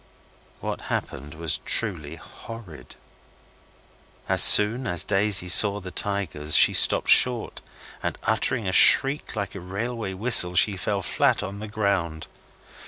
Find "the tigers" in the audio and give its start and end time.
5.79-6.55